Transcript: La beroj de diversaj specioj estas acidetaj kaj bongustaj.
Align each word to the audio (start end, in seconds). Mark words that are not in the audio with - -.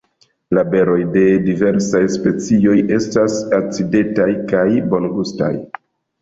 La 0.57 0.61
beroj 0.75 0.95
de 1.17 1.21
diversaj 1.49 2.01
specioj 2.13 2.79
estas 2.97 3.37
acidetaj 3.59 4.27
kaj 4.53 4.65
bongustaj. 4.95 5.53